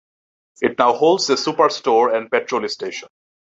It 0.63 0.79
now 0.79 0.93
holds 0.93 1.29
a 1.29 1.35
superstore 1.35 2.15
and 2.17 2.31
petrol 2.31 2.67
station. 2.67 3.07